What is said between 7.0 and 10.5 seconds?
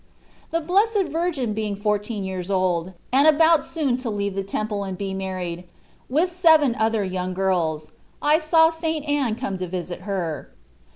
young girls, I saw St. Anne come to visit her.